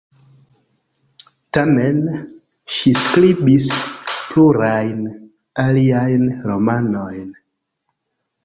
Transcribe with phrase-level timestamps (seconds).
[1.57, 1.99] Tamen,
[2.77, 3.67] ŝi skribis
[4.31, 5.07] plurajn
[5.67, 7.29] aliajn romanojn.